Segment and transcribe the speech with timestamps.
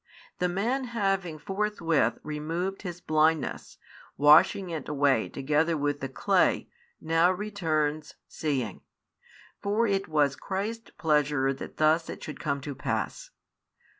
[0.39, 3.77] The man having forthwith, removed his blindness,
[4.17, 8.81] washing it away together with the clay, now returns, seeing.
[9.61, 13.29] For it was Christ's pleasure that thus it should come to pass.